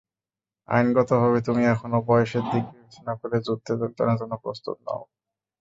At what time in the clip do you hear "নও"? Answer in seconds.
4.85-5.01